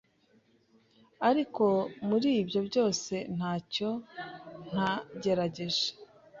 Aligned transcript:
Ariko 1.29 1.65
muri 2.07 2.29
ibyo 2.41 2.59
byose 2.67 3.13
nta 3.37 3.53
cyo 3.73 3.89
ntagerageje. 4.71 5.87